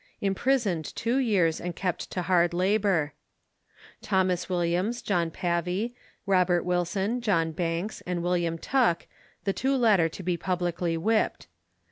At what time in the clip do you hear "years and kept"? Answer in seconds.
1.17-2.09